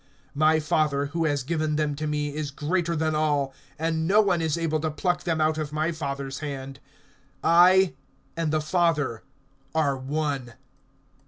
[0.35, 4.41] (29)My Father, who has given them to me, is greater than all; and no one
[4.41, 6.79] is able to pluck them out of my Father's hand.
[7.43, 7.93] (30)I
[8.35, 9.21] and the Father
[9.75, 10.53] are one.